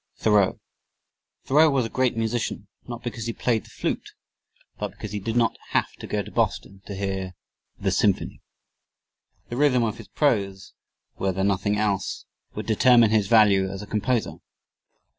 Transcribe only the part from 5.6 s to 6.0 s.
have